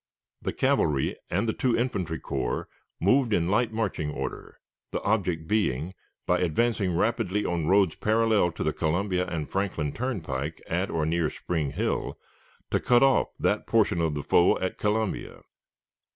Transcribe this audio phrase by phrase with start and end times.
[0.41, 2.67] The cavalry and the two infantry corps
[2.99, 4.57] moved in light marching order,
[4.89, 5.93] the object being,
[6.25, 11.29] by advancing rapidly on roads parallel to the Columbia and Franklin turnpike at or near
[11.29, 12.17] Spring Hill,
[12.71, 15.43] to cut off that portion of the foe at Columbia.